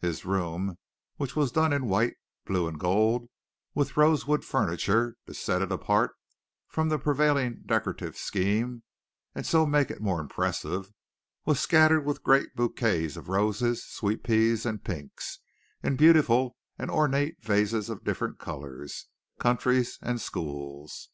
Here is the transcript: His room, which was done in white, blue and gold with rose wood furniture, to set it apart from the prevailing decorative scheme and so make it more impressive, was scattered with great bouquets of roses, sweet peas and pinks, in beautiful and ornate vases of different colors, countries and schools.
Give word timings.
His 0.00 0.24
room, 0.24 0.78
which 1.16 1.36
was 1.36 1.52
done 1.52 1.72
in 1.72 1.86
white, 1.86 2.14
blue 2.44 2.66
and 2.66 2.76
gold 2.76 3.28
with 3.72 3.96
rose 3.96 4.26
wood 4.26 4.44
furniture, 4.44 5.14
to 5.26 5.32
set 5.32 5.62
it 5.62 5.70
apart 5.70 6.10
from 6.66 6.88
the 6.88 6.98
prevailing 6.98 7.62
decorative 7.64 8.16
scheme 8.16 8.82
and 9.32 9.46
so 9.46 9.64
make 9.64 9.88
it 9.92 10.00
more 10.00 10.18
impressive, 10.20 10.90
was 11.44 11.60
scattered 11.60 12.04
with 12.04 12.24
great 12.24 12.56
bouquets 12.56 13.16
of 13.16 13.28
roses, 13.28 13.86
sweet 13.88 14.24
peas 14.24 14.66
and 14.66 14.82
pinks, 14.82 15.38
in 15.84 15.94
beautiful 15.94 16.56
and 16.76 16.90
ornate 16.90 17.36
vases 17.44 17.88
of 17.88 18.02
different 18.02 18.40
colors, 18.40 19.06
countries 19.38 20.00
and 20.02 20.20
schools. 20.20 21.10